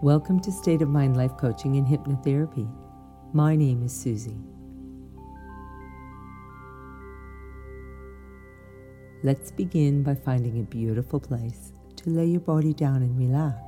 Welcome 0.00 0.38
to 0.42 0.52
State 0.52 0.80
of 0.80 0.88
Mind 0.88 1.16
Life 1.16 1.36
Coaching 1.36 1.74
and 1.76 1.84
Hypnotherapy. 1.84 2.72
My 3.32 3.56
name 3.56 3.82
is 3.82 3.92
Susie. 3.92 4.38
Let's 9.24 9.50
begin 9.50 10.04
by 10.04 10.14
finding 10.14 10.60
a 10.60 10.62
beautiful 10.62 11.18
place 11.18 11.72
to 11.96 12.10
lay 12.10 12.26
your 12.26 12.42
body 12.42 12.72
down 12.72 13.02
and 13.02 13.18
relax. 13.18 13.60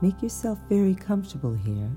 Make 0.00 0.22
yourself 0.22 0.58
very 0.70 0.94
comfortable 0.94 1.52
here 1.52 1.90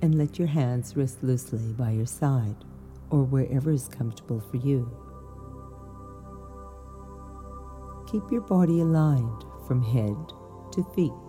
and 0.00 0.16
let 0.16 0.38
your 0.38 0.46
hands 0.46 0.96
rest 0.96 1.24
loosely 1.24 1.72
by 1.72 1.90
your 1.90 2.06
side 2.06 2.64
or 3.10 3.24
wherever 3.24 3.72
is 3.72 3.88
comfortable 3.88 4.38
for 4.38 4.58
you. 4.58 4.88
Keep 8.08 8.30
your 8.30 8.42
body 8.42 8.82
aligned 8.82 9.44
from 9.66 9.82
head 9.82 10.14
to 10.74 10.84
feet. 10.94 11.27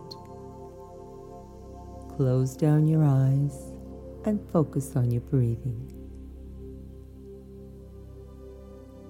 Close 2.20 2.58
down 2.58 2.86
your 2.86 3.06
eyes 3.06 3.72
and 4.26 4.46
focus 4.52 4.98
on 4.98 5.10
your 5.10 5.22
breathing. 5.22 5.90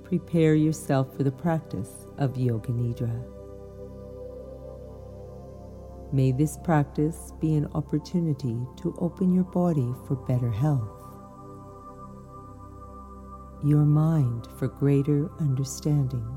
Prepare 0.03 0.53
yourself 0.53 1.17
for 1.17 1.23
the 1.23 1.31
practice 1.31 2.05
of 2.19 2.37
Yoga 2.37 2.69
Nidra. 2.69 3.25
May 6.13 6.31
this 6.31 6.59
practice 6.63 7.33
be 7.41 7.55
an 7.55 7.67
opportunity 7.73 8.55
to 8.83 8.95
open 8.99 9.33
your 9.33 9.45
body 9.45 9.91
for 10.07 10.15
better 10.15 10.51
health, 10.51 10.87
your 13.65 13.85
mind 13.85 14.47
for 14.59 14.67
greater 14.67 15.31
understanding, 15.39 16.27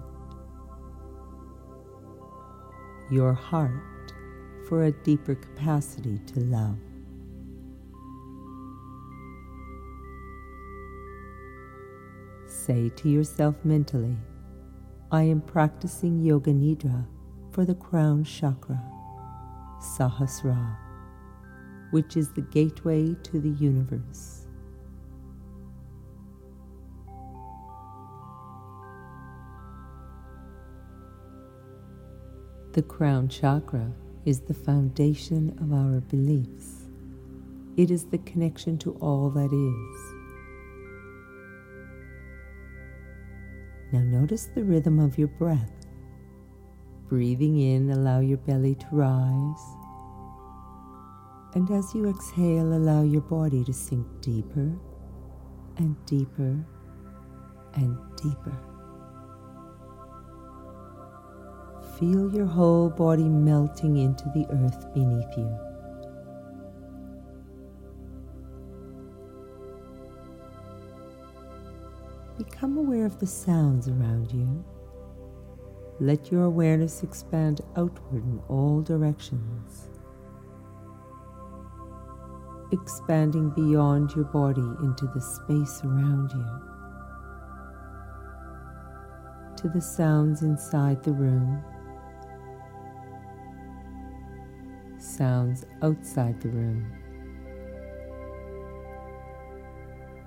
your 3.11 3.35
heart 3.35 3.92
for 4.73 4.85
a 4.85 4.93
deeper 5.05 5.35
capacity 5.35 6.19
to 6.21 6.41
love. 6.41 6.79
Say 12.47 12.89
to 12.97 13.11
yourself 13.11 13.55
mentally, 13.65 14.17
I 15.11 15.25
am 15.25 15.43
practicing 15.43 16.23
Yoga 16.23 16.53
Nidra 16.53 17.05
for 17.51 17.67
the 17.67 17.75
crown 17.75 18.25
chakra, 18.25 18.83
Sahasrara, 19.79 20.79
which 21.91 22.17
is 22.17 22.31
the 22.31 22.41
gateway 22.41 23.15
to 23.25 23.41
the 23.41 23.51
universe. 23.51 24.47
The 32.73 32.81
crown 32.81 33.29
chakra 33.29 33.93
is 34.25 34.41
the 34.41 34.55
foundation 34.55 35.57
of 35.61 35.73
our 35.73 36.01
beliefs. 36.01 36.89
It 37.77 37.91
is 37.91 38.05
the 38.05 38.19
connection 38.19 38.79
to 38.79 38.93
all 39.01 39.31
that 39.31 39.53
is. 39.53 40.23
Now 43.93 44.01
notice 44.01 44.47
the 44.55 44.65
rhythm 44.65 44.99
of 44.99 45.19
your 45.19 45.29
breath. 45.29 45.87
Breathing 47.09 47.59
in, 47.59 47.91
allow 47.91 48.21
your 48.21 48.39
belly 48.39 48.75
to 48.77 48.87
rise. 48.91 49.65
And 51.55 51.71
as 51.71 51.95
you 51.95 52.09
exhale, 52.09 52.73
allow 52.73 53.03
your 53.03 53.21
body 53.21 53.65
to 53.65 53.73
sink 53.73 54.07
deeper 54.23 54.73
and 55.77 55.97
deeper 56.07 56.65
and 57.75 57.99
deeper. 58.17 58.72
Feel 62.03 62.35
your 62.35 62.47
whole 62.47 62.91
body 62.91 63.29
melting 63.29 63.97
into 63.97 64.25
the 64.31 64.45
earth 64.51 64.93
beneath 64.93 65.37
you. 65.37 65.49
Become 72.37 72.77
aware 72.77 73.07
of 73.07 73.21
the 73.21 73.27
sounds 73.29 73.87
around 73.87 74.33
you. 74.33 74.65
Let 76.01 76.33
your 76.33 76.43
awareness 76.43 77.05
expand 77.05 77.61
outward 77.77 78.25
in 78.25 78.41
all 78.49 78.83
directions, 78.83 79.89
expanding 82.73 83.51
beyond 83.51 84.11
your 84.17 84.25
body 84.25 84.61
into 84.83 85.07
the 85.15 85.21
space 85.21 85.83
around 85.85 86.33
you, 86.33 86.45
to 89.59 89.69
the 89.69 89.81
sounds 89.81 90.43
inside 90.43 91.05
the 91.05 91.13
room, 91.13 91.63
sounds 95.17 95.65
outside 95.83 96.41
the 96.41 96.49
room. 96.49 96.87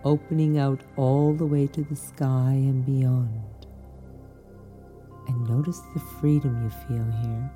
opening 0.05 0.59
out 0.59 0.81
all 0.95 1.33
the 1.33 1.45
way 1.45 1.65
to 1.65 1.81
the 1.81 1.95
sky 1.95 2.51
and 2.51 2.85
beyond. 2.85 3.67
And 5.27 5.49
notice 5.49 5.81
the 5.95 5.99
freedom 5.99 6.63
you 6.63 6.69
feel 6.87 7.11
here. 7.23 7.51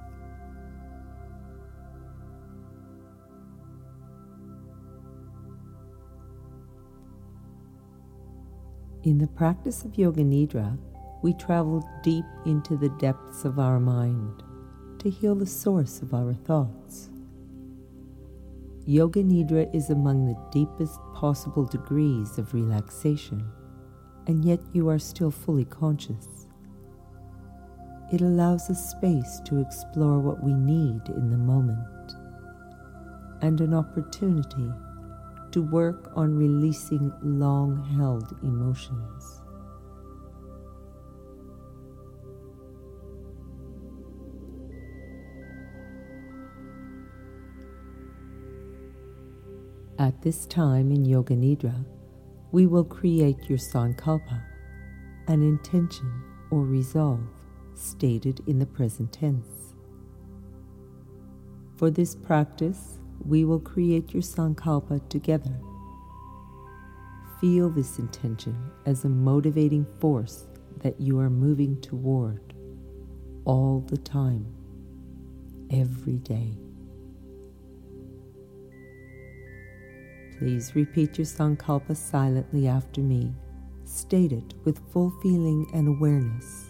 In 9.03 9.19
the 9.19 9.27
practice 9.27 9.85
of 9.85 9.97
Yoga 9.97 10.23
Nidra, 10.23 10.77
we 11.21 11.33
travel 11.33 11.87
deep 12.03 12.25
into 12.45 12.75
the 12.75 12.89
depths 12.97 13.45
of 13.45 13.59
our 13.59 13.79
mind 13.79 14.43
to 14.99 15.09
heal 15.09 15.35
the 15.35 15.45
source 15.45 16.01
of 16.01 16.13
our 16.13 16.33
thoughts. 16.33 17.09
Yoga 18.89 19.21
Nidra 19.23 19.69
is 19.71 19.91
among 19.91 20.25
the 20.25 20.35
deepest 20.51 20.99
possible 21.13 21.63
degrees 21.63 22.39
of 22.39 22.55
relaxation, 22.55 23.47
and 24.25 24.43
yet 24.43 24.59
you 24.73 24.89
are 24.89 24.97
still 24.97 25.29
fully 25.29 25.65
conscious. 25.65 26.47
It 28.11 28.21
allows 28.21 28.67
us 28.71 28.89
space 28.89 29.41
to 29.45 29.61
explore 29.61 30.17
what 30.17 30.43
we 30.43 30.55
need 30.55 31.07
in 31.09 31.29
the 31.29 31.37
moment 31.37 32.13
and 33.43 33.61
an 33.61 33.75
opportunity 33.75 34.71
to 35.51 35.61
work 35.61 36.11
on 36.15 36.35
releasing 36.35 37.13
long 37.21 37.85
held 37.95 38.35
emotions. 38.41 39.38
At 49.99 50.21
this 50.21 50.45
time 50.45 50.93
in 50.93 51.03
Yoga 51.03 51.35
Nidra, 51.35 51.83
we 52.53 52.67
will 52.67 52.85
create 52.85 53.49
your 53.49 53.57
sankalpa, 53.57 54.41
an 55.27 55.41
intention 55.41 56.23
or 56.51 56.63
resolve 56.63 57.27
stated 57.73 58.39
in 58.47 58.59
the 58.59 58.65
present 58.65 59.11
tense. 59.11 59.75
For 61.75 61.91
this 61.91 62.15
practice, 62.15 62.99
we 63.25 63.43
will 63.43 63.59
create 63.59 64.13
your 64.13 64.23
sankalpa 64.23 65.09
together. 65.09 65.59
Feel 67.41 67.69
this 67.69 67.99
intention 67.99 68.55
as 68.85 69.03
a 69.03 69.09
motivating 69.09 69.85
force 69.99 70.47
that 70.77 71.01
you 71.01 71.19
are 71.19 71.29
moving 71.29 71.79
toward 71.81 72.53
all 73.43 73.81
the 73.81 73.97
time, 73.97 74.45
every 75.69 76.19
day. 76.19 76.57
Please 80.39 80.73
repeat 80.73 81.17
your 81.17 81.25
Sankalpa 81.25 81.93
silently 81.97 82.65
after 82.65 83.01
me. 83.01 83.33
State 83.83 84.31
it 84.31 84.53
with 84.63 84.79
full 84.89 85.11
feeling 85.21 85.69
and 85.73 85.89
awareness. 85.89 86.67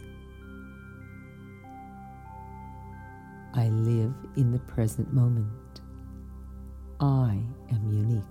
I 3.53 3.69
live 3.69 4.15
in 4.37 4.51
the 4.51 4.57
present 4.57 5.13
moment. 5.13 5.81
I 6.99 7.39
am 7.69 7.91
unique. 7.91 8.23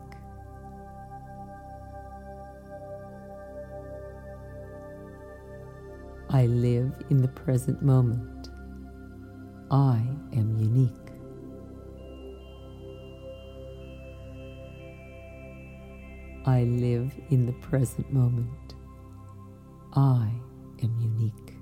I 6.30 6.46
live 6.46 6.92
in 7.10 7.22
the 7.22 7.28
present 7.28 7.80
moment. 7.80 8.48
I 9.70 10.02
am 10.32 10.58
unique. 10.58 11.07
I 16.48 16.62
live 16.62 17.12
in 17.28 17.44
the 17.44 17.52
present 17.52 18.10
moment. 18.10 18.74
I 19.92 20.32
am 20.82 20.98
unique. 20.98 21.54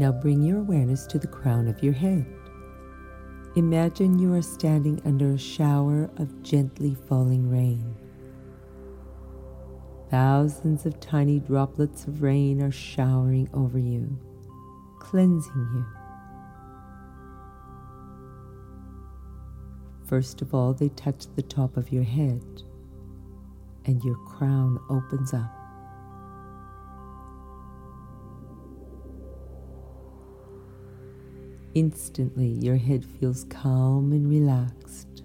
Now 0.00 0.12
bring 0.12 0.40
your 0.40 0.60
awareness 0.60 1.06
to 1.08 1.18
the 1.18 1.26
crown 1.26 1.68
of 1.68 1.82
your 1.82 1.92
head. 1.92 2.24
Imagine 3.54 4.18
you 4.18 4.32
are 4.32 4.40
standing 4.40 4.98
under 5.04 5.32
a 5.32 5.38
shower 5.38 6.08
of 6.16 6.42
gently 6.42 6.96
falling 7.06 7.50
rain. 7.50 8.05
Thousands 10.10 10.86
of 10.86 11.00
tiny 11.00 11.40
droplets 11.40 12.06
of 12.06 12.22
rain 12.22 12.62
are 12.62 12.70
showering 12.70 13.48
over 13.52 13.78
you, 13.78 14.16
cleansing 15.00 15.68
you. 15.74 15.84
First 20.06 20.42
of 20.42 20.54
all, 20.54 20.72
they 20.72 20.90
touch 20.90 21.26
the 21.34 21.42
top 21.42 21.76
of 21.76 21.90
your 21.90 22.04
head, 22.04 22.62
and 23.84 24.00
your 24.04 24.14
crown 24.26 24.78
opens 24.88 25.34
up. 25.34 25.52
Instantly, 31.74 32.56
your 32.60 32.76
head 32.76 33.04
feels 33.04 33.44
calm 33.50 34.12
and 34.12 34.30
relaxed. 34.30 35.15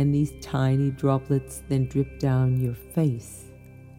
And 0.00 0.14
these 0.14 0.32
tiny 0.40 0.92
droplets 0.92 1.62
then 1.68 1.84
drip 1.84 2.18
down 2.18 2.58
your 2.58 2.74
face, 2.74 3.50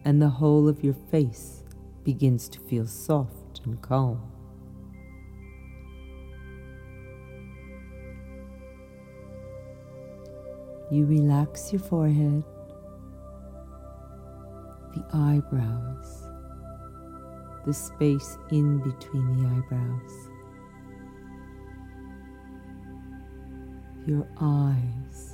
and 0.04 0.20
the 0.20 0.28
whole 0.28 0.66
of 0.66 0.82
your 0.82 0.96
face 1.12 1.62
begins 2.02 2.48
to 2.48 2.58
feel 2.58 2.88
soft 2.88 3.60
and 3.64 3.80
calm. 3.82 4.20
You 10.90 11.06
relax 11.06 11.72
your 11.72 11.82
forehead, 11.82 12.42
the 14.96 15.04
eyebrows, 15.14 16.26
the 17.64 17.72
space 17.72 18.38
in 18.50 18.78
between 18.78 19.36
the 19.36 19.48
eyebrows. 19.48 20.32
your 24.06 24.26
eyes, 24.40 25.31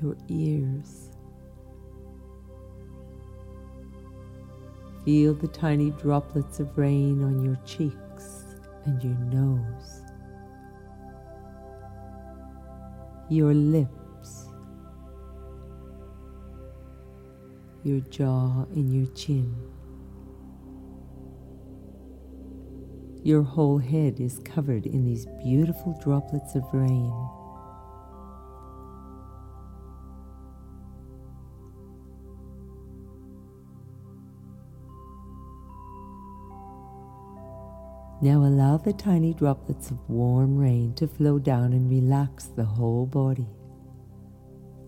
your 0.00 0.16
ears. 0.28 1.10
Feel 5.04 5.34
the 5.34 5.48
tiny 5.48 5.90
droplets 5.92 6.60
of 6.60 6.76
rain 6.76 7.22
on 7.24 7.42
your 7.42 7.58
cheeks 7.64 8.44
and 8.84 9.02
your 9.02 9.14
nose, 9.14 10.02
your 13.28 13.54
lips, 13.54 14.48
your 17.82 18.00
jaw, 18.00 18.66
and 18.74 18.92
your 18.94 19.06
chin. 19.14 19.54
Your 23.22 23.42
whole 23.42 23.78
head 23.78 24.20
is 24.20 24.38
covered 24.44 24.86
in 24.86 25.04
these 25.04 25.26
beautiful 25.42 25.98
droplets 26.02 26.54
of 26.54 26.64
rain. 26.72 27.12
Now 38.22 38.44
allow 38.44 38.76
the 38.76 38.92
tiny 38.92 39.32
droplets 39.32 39.90
of 39.90 40.08
warm 40.08 40.56
rain 40.58 40.94
to 40.94 41.08
flow 41.08 41.38
down 41.38 41.72
and 41.72 41.88
relax 41.88 42.46
the 42.46 42.64
whole 42.64 43.06
body. 43.06 43.48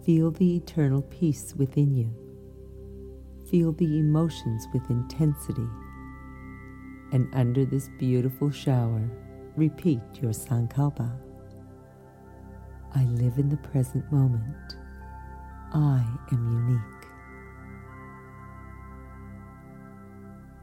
Feel 0.04 0.30
the 0.30 0.56
eternal 0.56 1.02
peace 1.02 1.54
within 1.56 1.94
you. 1.94 2.10
Feel 3.50 3.72
the 3.72 3.98
emotions 3.98 4.66
with 4.72 4.88
intensity 4.90 5.68
and 7.12 7.28
under 7.34 7.64
this 7.64 7.90
beautiful 7.98 8.50
shower, 8.50 9.08
repeat 9.54 10.00
your 10.20 10.32
Sankalpa. 10.32 11.14
I 12.94 13.04
live 13.04 13.38
in 13.38 13.50
the 13.50 13.58
present 13.58 14.10
moment. 14.10 14.76
I 15.72 16.04
am 16.32 16.68
unique. 16.68 17.08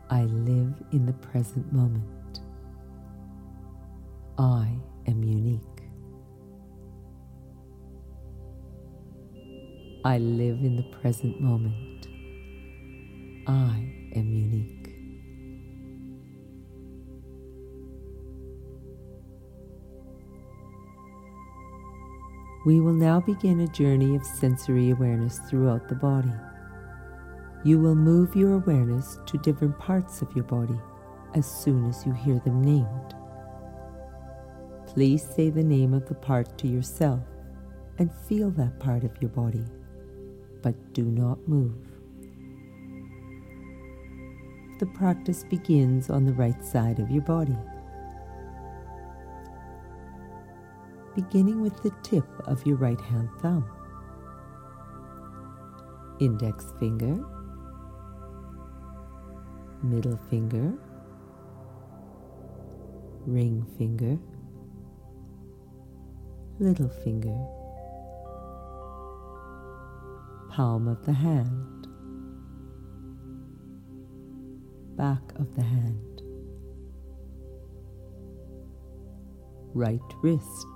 I 0.09 0.23
live 0.23 0.73
in 0.91 1.05
the 1.05 1.13
present 1.13 1.71
moment. 1.71 2.18
I 4.39 4.73
am 5.05 5.21
unique. 5.21 5.61
I 10.05 10.17
live 10.17 10.59
in 10.63 10.77
the 10.77 10.97
present 11.01 11.41
moment. 11.41 12.07
I 13.47 14.15
am 14.15 14.31
unique. 14.31 14.95
We 22.65 22.79
will 22.79 22.93
now 22.93 23.19
begin 23.19 23.59
a 23.59 23.67
journey 23.67 24.15
of 24.15 24.25
sensory 24.25 24.91
awareness 24.91 25.39
throughout 25.49 25.89
the 25.89 25.95
body. 25.95 26.31
You 27.65 27.77
will 27.77 27.95
move 27.95 28.37
your 28.37 28.53
awareness 28.53 29.19
to 29.25 29.37
different 29.39 29.77
parts 29.77 30.21
of 30.21 30.33
your 30.33 30.45
body 30.45 30.79
as 31.35 31.45
soon 31.45 31.89
as 31.89 32.05
you 32.05 32.13
hear 32.13 32.39
them 32.39 32.61
named. 32.61 33.18
Please 34.99 35.23
say 35.23 35.49
the 35.49 35.63
name 35.63 35.93
of 35.93 36.09
the 36.09 36.13
part 36.13 36.57
to 36.57 36.67
yourself 36.67 37.21
and 37.99 38.11
feel 38.27 38.51
that 38.51 38.81
part 38.81 39.05
of 39.05 39.11
your 39.21 39.29
body, 39.29 39.63
but 40.61 40.75
do 40.91 41.05
not 41.05 41.39
move. 41.47 41.87
The 44.79 44.87
practice 44.87 45.45
begins 45.45 46.09
on 46.09 46.25
the 46.25 46.33
right 46.33 46.61
side 46.65 46.99
of 46.99 47.09
your 47.09 47.21
body. 47.21 47.55
beginning 51.15 51.61
with 51.61 51.81
the 51.81 51.93
tip 52.03 52.27
of 52.45 52.65
your 52.65 52.75
right 52.75 52.99
hand 52.99 53.29
thumb. 53.41 53.63
Index 56.19 56.73
finger, 56.77 57.23
middle 59.81 60.19
finger, 60.29 60.73
ring 63.25 63.65
finger, 63.77 64.19
little 66.59 66.89
finger, 66.89 67.37
palm 70.49 70.89
of 70.89 71.05
the 71.05 71.13
hand, 71.13 71.87
back 74.97 75.21
of 75.37 75.55
the 75.55 75.63
hand, 75.63 76.21
right 79.73 80.01
wrist, 80.21 80.67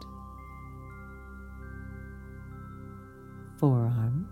forearm, 3.60 4.30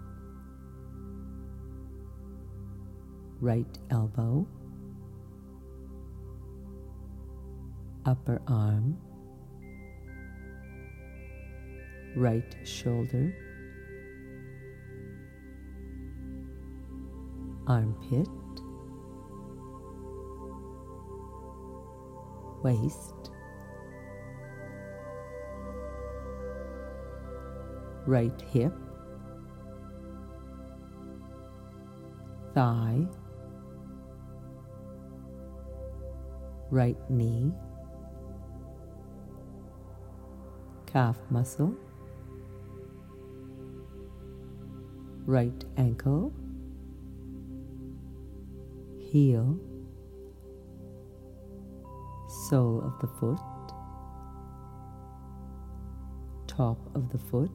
right 3.41 3.77
elbow, 3.89 4.47
upper 8.05 8.41
arm, 8.47 8.97
right 12.15 12.55
shoulder, 12.63 13.33
armpit, 17.67 18.27
waist, 22.63 23.31
right 28.05 28.41
hip, 28.51 28.73
thigh, 32.53 33.05
right 36.69 36.97
knee, 37.09 37.51
calf 40.85 41.17
muscle, 41.29 41.73
right 45.31 45.63
ankle, 45.77 46.33
heel, 48.99 49.57
sole 52.49 52.81
of 52.83 52.99
the 52.99 53.07
foot, 53.17 53.39
top 56.47 56.77
of 56.95 57.09
the 57.13 57.17
foot, 57.17 57.49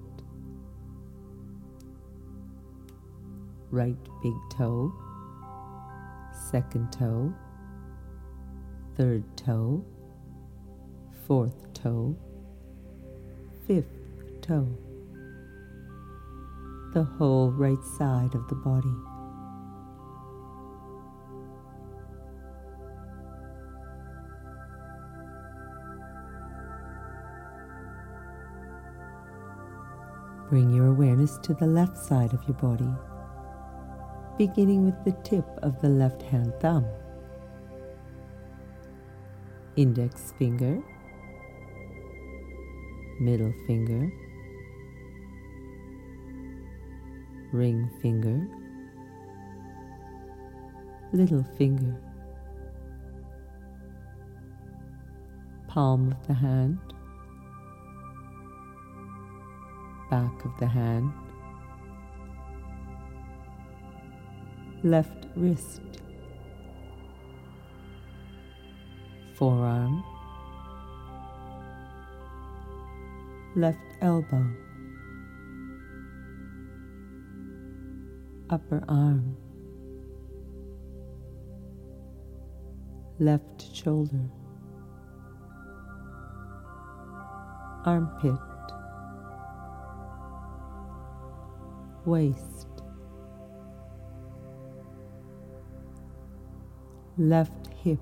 right 3.71 4.09
big 4.23 4.33
toe, 4.50 4.90
second 6.50 6.90
toe, 6.90 7.30
third 8.97 9.23
toe, 9.37 9.85
fourth 11.26 11.75
toe, 11.75 12.16
fifth 13.66 14.40
toe, 14.40 14.66
the 16.97 17.05
whole 17.19 17.50
right 17.50 17.85
side 17.99 18.35
of 18.35 18.49
the 18.49 18.55
body. 18.55 18.88
Bring 30.49 30.71
your 30.71 30.87
awareness 30.87 31.37
to 31.43 31.53
the 31.53 31.67
left 31.67 31.99
side 31.99 32.33
of 32.33 32.43
your 32.49 32.57
body, 32.57 32.88
beginning 34.38 34.87
with 34.87 35.05
the 35.05 35.12
tip 35.23 35.45
of 35.62 35.79
the 35.83 35.91
left 35.91 36.23
hand 36.23 36.55
thumb, 36.61 36.87
index 39.76 40.33
finger, 40.38 40.83
middle 43.21 43.53
finger, 43.67 44.11
ring 47.56 47.90
finger, 48.02 48.38
little 51.12 51.42
finger, 51.56 51.96
palm 55.66 56.12
of 56.12 56.26
the 56.26 56.34
hand, 56.34 56.78
back 60.10 60.44
of 60.44 60.50
the 60.58 60.66
hand, 60.66 61.10
left 64.84 65.26
wrist, 65.34 65.80
forearm, 69.34 70.04
left 73.54 73.78
elbow, 74.02 74.46
upper 78.49 78.85
arm, 78.88 79.37
left 83.19 83.75
shoulder, 83.75 84.31
armpit, 87.85 88.38
waist, 92.05 92.69
left 97.19 97.67
hip, 97.83 97.99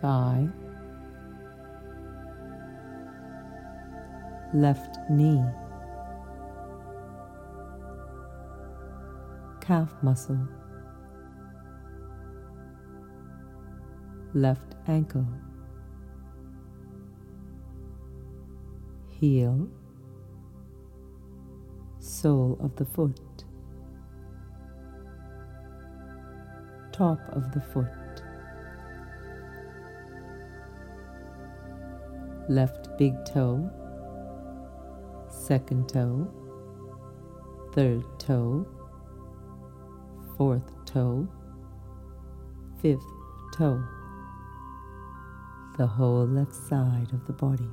thigh, 0.00 0.48
left 4.54 4.98
knee, 5.10 5.44
calf 9.66 9.92
muscle, 10.00 10.38
left 14.32 14.76
ankle, 14.86 15.26
heel, 19.18 19.68
sole 21.98 22.56
of 22.60 22.76
the 22.76 22.84
foot, 22.84 23.18
top 26.92 27.18
of 27.30 27.50
the 27.50 27.60
foot, 27.60 28.22
left 32.48 32.96
big 32.98 33.14
toe, 33.24 33.68
second 35.28 35.88
toe, 35.88 36.30
third 37.72 38.04
toe, 38.20 38.64
fourth 40.36 40.70
toe, 40.84 41.26
fifth 42.82 43.06
toe, 43.56 43.82
the 45.78 45.86
whole 45.86 46.26
left 46.26 46.54
side 46.54 47.08
of 47.12 47.26
the 47.26 47.32
body. 47.32 47.68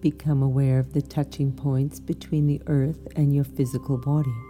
Become 0.00 0.42
aware 0.42 0.78
of 0.78 0.92
the 0.92 1.02
touching 1.02 1.52
points 1.52 1.98
between 1.98 2.46
the 2.46 2.62
earth 2.68 3.08
and 3.16 3.34
your 3.34 3.44
physical 3.44 3.98
body. 3.98 4.47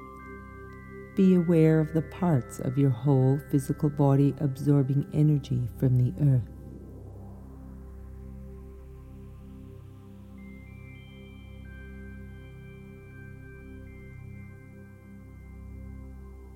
Be 1.19 1.35
aware 1.35 1.81
of 1.81 1.95
the 1.95 2.03
parts 2.03 2.61
of 2.61 2.79
your 2.79 2.91
whole 2.91 3.41
physical 3.51 3.91
body 3.91 4.37
absorbing 4.39 5.05
energy 5.13 5.69
from 5.77 5.99
the 5.99 6.15
earth. 6.23 6.49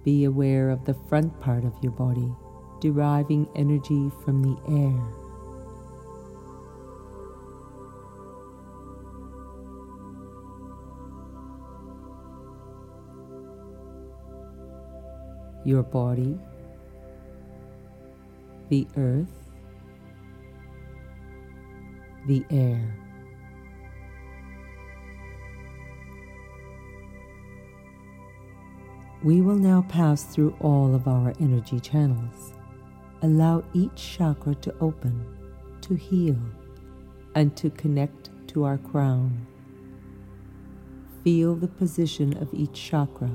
Be 0.05 0.23
aware 0.27 0.71
of 0.71 0.85
the 0.85 0.95
front 1.09 1.41
part 1.41 1.65
of 1.65 1.75
your 1.83 1.91
body 1.91 2.33
deriving 2.81 3.49
energy 3.57 4.13
from 4.25 4.45
the 4.45 4.57
air. 4.69 5.22
Your 15.65 15.83
body, 15.83 16.39
the 18.69 18.87
earth, 18.97 19.29
the 22.27 22.45
air. 22.51 22.97
We 29.23 29.41
will 29.41 29.57
now 29.57 29.87
pass 29.89 30.25
through 30.25 30.57
all 30.61 30.95
of 30.97 31.07
our 31.07 31.33
energy 31.39 31.79
channels. 31.79 32.55
Allow 33.23 33.63
each 33.73 33.95
chakra 33.95 34.57
to 34.57 34.75
open, 34.81 35.25
to 35.83 35.95
heal, 35.95 36.39
and 37.37 37.57
to 37.57 37.71
connect 37.71 38.31
to 38.49 38.65
our 38.65 38.79
crown. 38.79 39.47
Feel 41.23 41.55
the 41.55 41.69
position 41.69 42.37
of 42.39 42.53
each 42.53 42.73
chakra 42.73 43.31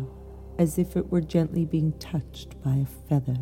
as 0.58 0.78
if 0.78 0.98
it 0.98 1.12
were 1.12 1.22
gently 1.22 1.66
being 1.66 1.94
touched 2.00 2.62
by 2.64 2.76
a 2.76 2.86
feather. 3.08 3.38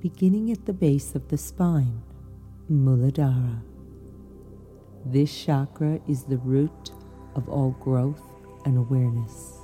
Beginning 0.00 0.50
at 0.50 0.64
the 0.66 0.72
base 0.72 1.14
of 1.14 1.28
the 1.28 1.36
spine, 1.38 2.02
Muladhara. 2.70 3.62
This 5.04 5.44
chakra 5.44 6.00
is 6.08 6.24
the 6.24 6.38
root 6.38 6.90
of 7.34 7.48
all 7.48 7.72
growth 7.80 8.22
and 8.64 8.78
awareness. 8.78 9.58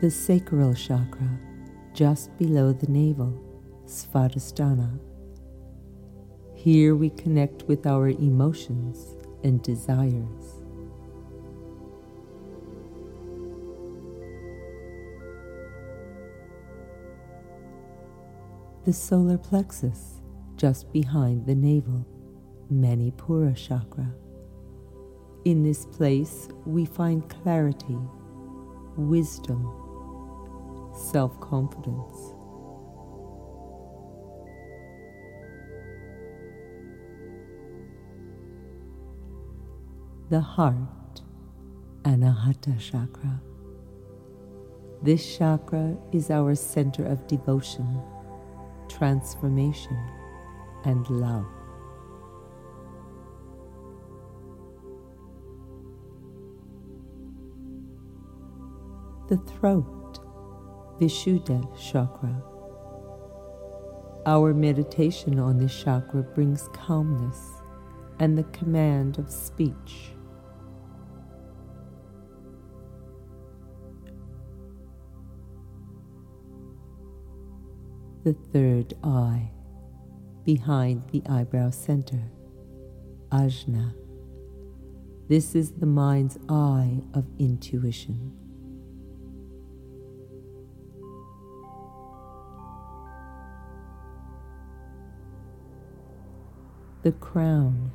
The 0.00 0.10
sacral 0.10 0.74
chakra, 0.74 1.38
just 1.94 2.36
below 2.36 2.72
the 2.72 2.88
navel, 2.88 3.51
Svadhisthana. 3.92 4.98
Here 6.54 6.96
we 6.96 7.10
connect 7.10 7.64
with 7.64 7.86
our 7.86 8.08
emotions 8.08 9.16
and 9.44 9.62
desires. 9.62 10.62
The 18.86 18.94
solar 18.94 19.36
plexus, 19.36 20.22
just 20.56 20.90
behind 20.90 21.44
the 21.44 21.54
navel, 21.54 22.06
Manipura 22.72 23.54
chakra. 23.54 24.10
In 25.44 25.62
this 25.62 25.84
place, 25.84 26.48
we 26.64 26.86
find 26.86 27.28
clarity, 27.28 27.98
wisdom, 28.96 29.70
self 30.94 31.38
confidence. 31.40 32.34
The 40.32 40.40
heart, 40.40 41.20
Anahata 42.04 42.80
chakra. 42.80 43.38
This 45.02 45.36
chakra 45.36 45.94
is 46.10 46.30
our 46.30 46.54
center 46.54 47.04
of 47.04 47.26
devotion, 47.26 48.00
transformation, 48.88 49.98
and 50.86 51.06
love. 51.10 51.44
The 59.28 59.36
throat, 59.36 60.18
Vishuddha 60.98 61.60
chakra. 61.78 62.42
Our 64.24 64.54
meditation 64.54 65.38
on 65.38 65.58
this 65.58 65.78
chakra 65.78 66.22
brings 66.22 66.68
calmness 66.72 67.38
and 68.18 68.38
the 68.38 68.44
command 68.44 69.18
of 69.18 69.30
speech. 69.30 70.14
The 78.24 78.34
third 78.34 78.94
eye, 79.02 79.50
behind 80.44 81.02
the 81.10 81.24
eyebrow 81.28 81.70
center, 81.70 82.30
Ajna. 83.30 83.94
This 85.28 85.56
is 85.56 85.72
the 85.72 85.86
mind's 85.86 86.38
eye 86.48 87.02
of 87.14 87.26
intuition. 87.40 88.32
The 97.02 97.10
crown, 97.10 97.90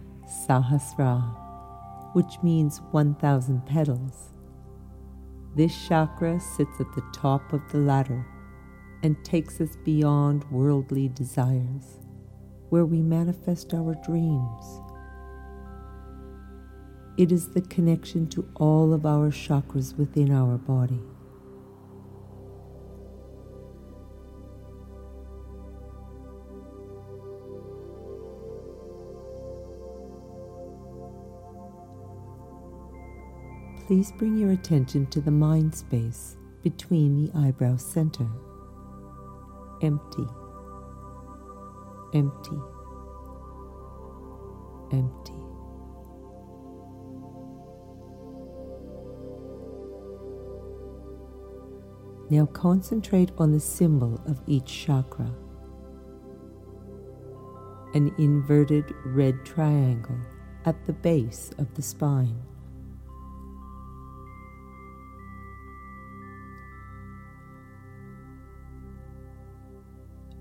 Sahasra, 0.45 1.23
which 2.11 2.43
means 2.43 2.81
1,000 2.91 3.65
petals. 3.65 4.33
This 5.55 5.73
chakra 5.87 6.37
sits 6.41 6.81
at 6.81 6.93
the 6.95 7.03
top 7.13 7.53
of 7.53 7.61
the 7.71 7.77
ladder 7.77 8.25
and 9.03 9.23
takes 9.23 9.61
us 9.61 9.75
beyond 9.83 10.43
worldly 10.51 11.09
desires, 11.09 11.99
where 12.69 12.85
we 12.85 13.01
manifest 13.01 13.73
our 13.73 13.95
dreams. 14.05 14.81
It 17.17 17.31
is 17.31 17.49
the 17.49 17.61
connection 17.61 18.27
to 18.29 18.47
all 18.55 18.93
of 18.93 19.05
our 19.05 19.31
chakras 19.31 19.97
within 19.97 20.31
our 20.31 20.57
body. 20.57 21.01
Please 33.87 34.11
bring 34.11 34.37
your 34.37 34.51
attention 34.51 35.05
to 35.07 35.21
the 35.21 35.31
mind 35.31 35.73
space 35.73 36.35
between 36.61 37.15
the 37.15 37.31
eyebrow 37.39 37.77
center. 37.77 38.27
Empty, 39.81 40.27
empty, 42.13 42.59
empty. 44.91 45.33
Now 52.29 52.45
concentrate 52.47 53.31
on 53.37 53.51
the 53.51 53.59
symbol 53.59 54.19
of 54.25 54.41
each 54.47 54.65
chakra. 54.65 55.31
An 57.93 58.13
inverted 58.17 58.85
red 59.05 59.45
triangle 59.45 60.17
at 60.65 60.85
the 60.85 60.93
base 60.93 61.51
of 61.57 61.73
the 61.75 61.81
spine. 61.81 62.41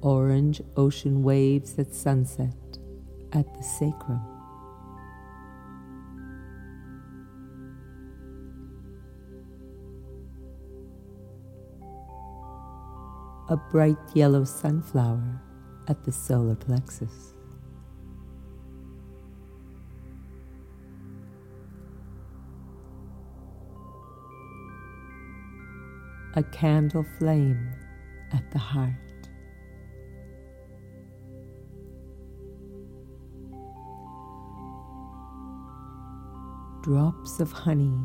Orange 0.06 0.62
ocean 0.76 1.24
waves 1.24 1.76
at 1.80 1.92
sunset 1.92 2.54
at 3.32 3.52
the 3.54 3.62
sacrum. 3.64 4.20
a 13.48 13.56
bright 13.56 13.96
yellow 14.14 14.44
sunflower 14.44 15.40
at 15.88 16.04
the 16.04 16.12
solar 16.12 16.56
plexus. 16.56 17.34
A 26.34 26.42
candle 26.42 27.06
flame 27.18 27.72
at 28.32 28.50
the 28.52 28.58
heart. 28.58 29.05
Drops 36.86 37.40
of 37.40 37.50
honey 37.50 37.98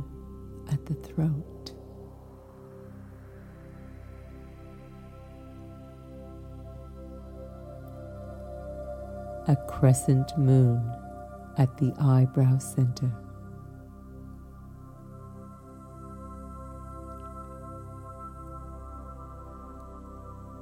at 0.72 0.84
the 0.88 0.96
throat. 0.96 1.72
a 9.48 9.56
crescent 9.68 10.36
moon 10.36 10.82
at 11.58 11.78
the 11.78 11.94
eyebrow 12.00 12.58
center. 12.58 13.12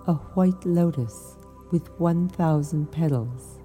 A 0.08 0.14
white 0.34 0.66
lotus 0.66 1.38
with 1.72 1.90
1,000 2.00 2.92
petals, 2.92 3.60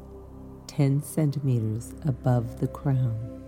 10 0.69 1.03
centimeters 1.03 1.93
above 2.05 2.61
the 2.61 2.69
crown. 2.69 3.44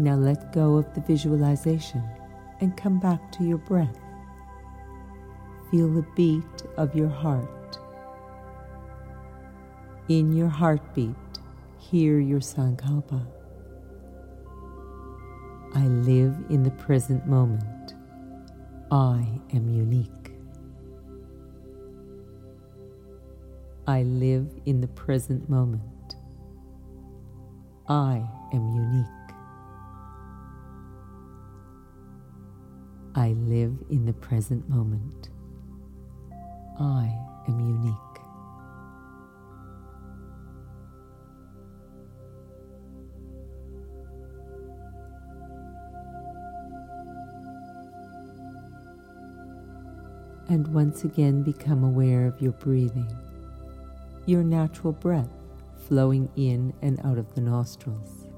Now 0.00 0.14
let 0.14 0.54
go 0.54 0.76
of 0.76 0.94
the 0.94 1.02
visualization 1.02 2.02
and 2.60 2.74
come 2.74 2.98
back 2.98 3.30
to 3.32 3.44
your 3.44 3.58
breath. 3.58 3.98
Feel 5.70 5.88
the 5.88 6.06
beat 6.16 6.62
of 6.78 6.96
your 6.96 7.10
heart. 7.10 7.78
In 10.08 10.34
your 10.34 10.48
heartbeat, 10.48 11.14
hear 11.78 12.18
your 12.18 12.40
Sankalpa. 12.40 13.26
I 15.74 15.86
live 15.86 16.34
in 16.48 16.62
the 16.62 16.70
present 16.70 17.26
moment. 17.26 17.94
I 18.90 19.22
am 19.52 19.68
unique. 19.68 20.32
I 23.86 24.04
live 24.04 24.48
in 24.64 24.80
the 24.80 24.88
present 24.88 25.50
moment. 25.50 26.16
I 27.86 28.26
am 28.54 28.70
unique. 28.70 29.19
I 33.14 33.32
live 33.32 33.76
in 33.90 34.04
the 34.06 34.12
present 34.12 34.68
moment. 34.68 35.30
I 36.78 37.12
am 37.48 37.58
unique. 37.58 37.94
And 50.48 50.68
once 50.68 51.04
again 51.04 51.42
become 51.42 51.82
aware 51.82 52.26
of 52.26 52.40
your 52.40 52.52
breathing, 52.52 53.12
your 54.26 54.44
natural 54.44 54.92
breath 54.92 55.30
flowing 55.88 56.28
in 56.36 56.72
and 56.80 57.00
out 57.04 57.18
of 57.18 57.34
the 57.34 57.40
nostrils. 57.40 58.29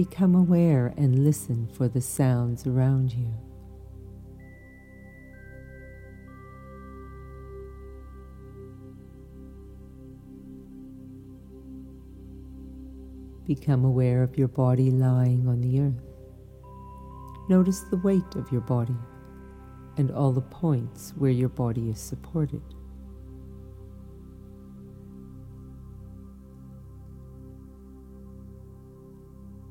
Become 0.00 0.34
aware 0.34 0.94
and 0.96 1.24
listen 1.24 1.68
for 1.74 1.86
the 1.86 2.00
sounds 2.00 2.66
around 2.66 3.12
you. 3.12 3.28
Become 13.46 13.84
aware 13.84 14.22
of 14.22 14.38
your 14.38 14.48
body 14.48 14.90
lying 14.90 15.46
on 15.46 15.60
the 15.60 15.80
earth. 15.82 15.92
Notice 17.50 17.80
the 17.90 17.98
weight 17.98 18.36
of 18.36 18.50
your 18.50 18.62
body 18.62 18.96
and 19.98 20.10
all 20.10 20.32
the 20.32 20.40
points 20.40 21.12
where 21.18 21.30
your 21.30 21.50
body 21.50 21.90
is 21.90 22.00
supported. 22.00 22.62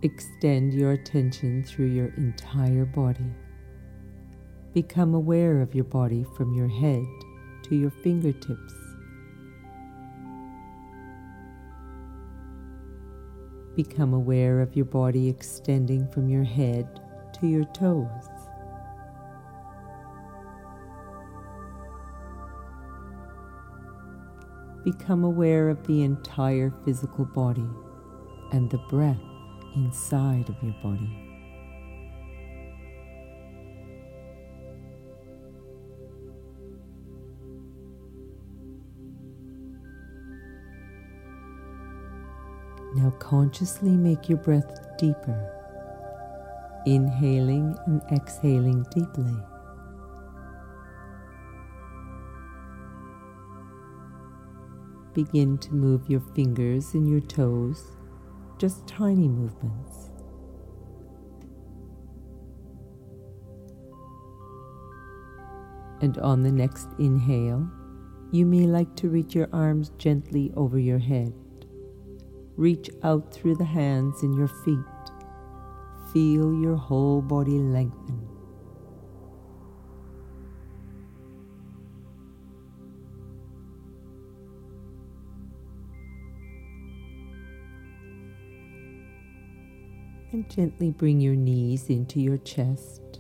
Extend 0.01 0.73
your 0.73 0.93
attention 0.93 1.62
through 1.62 1.88
your 1.88 2.13
entire 2.15 2.85
body. 2.85 3.33
Become 4.73 5.13
aware 5.13 5.59
of 5.59 5.75
your 5.75 5.83
body 5.83 6.25
from 6.38 6.53
your 6.53 6.69
head 6.69 7.05
to 7.63 7.75
your 7.75 7.89
fingertips. 7.89 8.73
Become 13.75 14.13
aware 14.13 14.62
of 14.62 14.73
your 14.73 14.85
body 14.85 15.27
extending 15.27 16.07
from 16.07 16.29
your 16.29 16.45
head 16.45 17.01
to 17.41 17.47
your 17.47 17.65
toes. 17.65 18.07
Become 24.85 25.25
aware 25.25 25.67
of 25.67 25.85
the 25.85 26.03
entire 26.03 26.71
physical 26.85 27.25
body 27.25 27.67
and 28.53 28.69
the 28.69 28.77
breath 28.89 29.29
inside 29.75 30.49
of 30.49 30.55
your 30.63 30.75
body. 30.84 31.29
Now 42.95 43.12
consciously 43.19 43.91
make 43.91 44.27
your 44.27 44.39
breath 44.39 44.97
deeper, 44.97 45.38
inhaling 46.86 47.77
and 47.86 48.01
exhaling 48.12 48.84
deeply. 48.93 49.36
Begin 55.13 55.58
to 55.60 55.73
move 55.73 56.10
your 56.10 56.21
fingers 56.21 56.93
and 56.93 57.08
your 57.08 57.21
toes 57.21 57.98
just 58.60 58.86
tiny 58.86 59.28
movements. 59.28 60.10
And 66.02 66.17
on 66.19 66.43
the 66.43 66.52
next 66.52 66.88
inhale, 67.00 67.67
you 68.32 68.45
may 68.45 68.65
like 68.65 68.95
to 68.98 69.10
reach 69.10 69.34
your 69.34 69.50
arms 69.52 69.91
gently 69.98 70.52
over 70.56 70.78
your 70.78 71.00
head. 71.00 71.34
Reach 72.58 72.89
out 73.04 73.34
through 73.34 73.56
the 73.56 73.65
hands 73.65 74.22
and 74.22 74.38
your 74.38 74.48
feet. 74.48 74.78
Feel 76.13 76.54
your 76.54 76.76
whole 76.76 77.22
body 77.22 77.58
lengthen. 77.58 78.29
And 90.39 90.49
gently 90.49 90.91
bring 90.91 91.19
your 91.19 91.36
knees 91.36 91.89
into 91.89 92.21
your 92.21 92.38
chest 92.38 93.19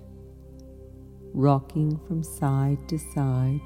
rocking 1.33 1.99
from 2.07 2.23
side 2.23 2.77
to 2.87 2.97
side. 2.97 3.59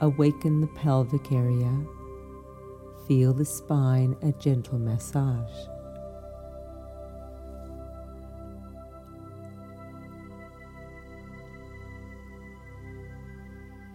Awaken 0.00 0.62
the 0.62 0.66
pelvic 0.68 1.30
area. 1.30 1.70
Feel 3.06 3.34
the 3.34 3.44
spine 3.44 4.16
a 4.22 4.32
gentle 4.32 4.78
massage. 4.78 5.52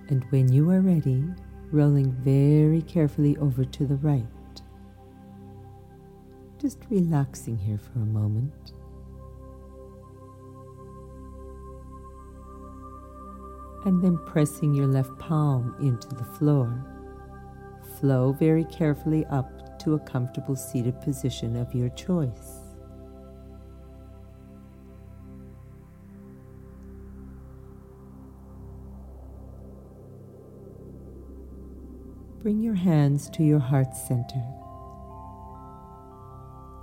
And 0.09 0.23
when 0.29 0.53
you 0.53 0.69
are 0.69 0.81
ready, 0.81 1.23
rolling 1.71 2.11
very 2.11 2.83
carefully 2.83 3.35
over 3.37 3.65
to 3.65 3.87
the 3.87 3.95
right. 3.95 4.27
Just 6.59 6.79
relaxing 6.89 7.57
here 7.57 7.77
for 7.77 7.99
a 7.99 8.05
moment. 8.05 8.73
and 13.85 14.03
then 14.03 14.17
pressing 14.25 14.73
your 14.73 14.87
left 14.87 15.17
palm 15.19 15.75
into 15.79 16.09
the 16.09 16.23
floor. 16.23 16.85
Flow 17.99 18.33
very 18.33 18.65
carefully 18.65 19.25
up 19.27 19.79
to 19.79 19.93
a 19.93 19.99
comfortable 19.99 20.55
seated 20.55 20.99
position 21.01 21.55
of 21.55 21.73
your 21.73 21.89
choice. 21.89 22.59
Bring 32.41 32.61
your 32.61 32.75
hands 32.75 33.29
to 33.31 33.43
your 33.43 33.59
heart 33.59 33.95
center. 33.95 34.58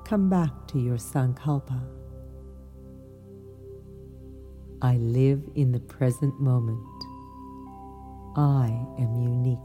Come 0.06 0.28
back 0.28 0.52
to 0.68 0.78
your 0.78 0.98
Sankalpa. 0.98 1.82
I 4.80 4.98
live 4.98 5.42
in 5.56 5.72
the 5.72 5.80
present 5.80 6.40
moment. 6.40 6.78
I 8.36 8.66
am 9.00 9.16
unique. 9.16 9.58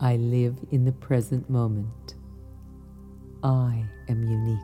I 0.00 0.16
live 0.16 0.56
in 0.70 0.86
the 0.86 0.92
present 0.92 1.50
moment. 1.50 2.14
I 3.42 3.84
am 4.08 4.22
unique. 4.22 4.58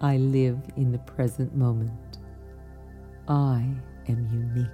I 0.00 0.18
live 0.18 0.60
in 0.76 0.92
the 0.92 0.98
present 0.98 1.56
moment. 1.56 2.07
I 3.28 3.62
am 4.08 4.26
unique. 4.32 4.66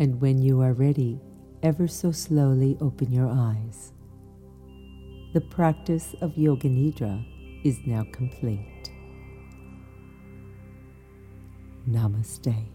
And 0.00 0.20
when 0.20 0.42
you 0.42 0.60
are 0.62 0.72
ready, 0.72 1.20
ever 1.62 1.86
so 1.86 2.10
slowly 2.10 2.76
open 2.80 3.12
your 3.12 3.28
eyes. 3.28 3.92
The 5.32 5.40
practice 5.40 6.16
of 6.20 6.36
Yoga 6.36 6.68
Nidra 6.68 7.24
is 7.64 7.78
now 7.86 8.04
complete. 8.10 8.90
Namaste. 11.88 12.71